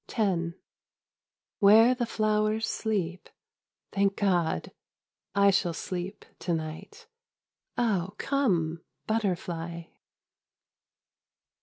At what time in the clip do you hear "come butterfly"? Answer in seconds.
8.17-9.83